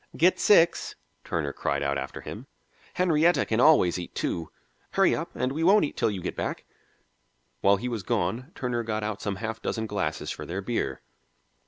"Get 0.17 0.39
six," 0.39 0.95
Turner 1.23 1.53
cried 1.53 1.83
out 1.83 1.95
after 1.95 2.21
him. 2.21 2.47
"Henrietta 2.95 3.45
can 3.45 3.59
always 3.59 3.99
eat 3.99 4.15
two. 4.15 4.49
Hurry 4.93 5.13
up, 5.13 5.29
and 5.35 5.51
we 5.51 5.63
won't 5.63 5.85
eat 5.85 5.95
till 5.95 6.09
you 6.09 6.21
get 6.23 6.35
back." 6.35 6.65
While 7.59 7.77
he 7.77 7.87
was 7.87 8.01
gone 8.01 8.51
Turner 8.55 8.81
got 8.81 9.03
out 9.03 9.21
some 9.21 9.35
half 9.35 9.61
dozen 9.61 9.85
glasses 9.85 10.31
for 10.31 10.43
their 10.43 10.59
beer. 10.63 11.03